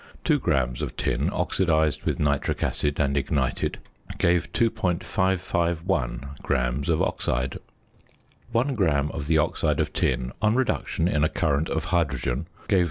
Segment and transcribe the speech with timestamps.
[0.23, 3.77] Two grams of tin, oxidised with nitric acid and ignited,
[4.17, 7.59] gave 2.551 grams of oxide.
[8.51, 12.79] One gram of the oxide of tin, on reduction in a current of hydrogen, gave
[12.79, 12.79] 0.